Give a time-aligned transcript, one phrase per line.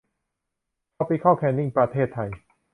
[0.95, 2.29] ทรอปิคอลแคนนิ่ง ประเทศไทย